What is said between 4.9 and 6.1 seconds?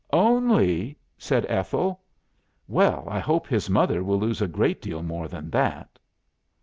more than that.